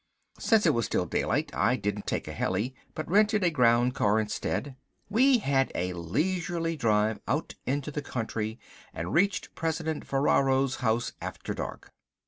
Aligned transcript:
Since 0.39 0.65
it 0.65 0.73
was 0.73 0.85
still 0.87 1.05
daylight 1.05 1.51
I 1.53 1.75
didn't 1.75 2.07
take 2.07 2.27
a 2.27 2.31
heli, 2.33 2.73
but 2.95 3.07
rented 3.07 3.43
a 3.43 3.51
groundcar 3.51 4.19
instead. 4.19 4.75
We 5.11 5.37
had 5.37 5.71
a 5.75 5.93
leisurely 5.93 6.75
drive 6.75 7.19
out 7.27 7.53
into 7.67 7.91
the 7.91 8.01
country 8.01 8.59
and 8.95 9.13
reached 9.13 9.53
President 9.53 10.07
Ferraro's 10.07 10.77
house 10.77 11.11
after 11.21 11.53
dark. 11.53 11.91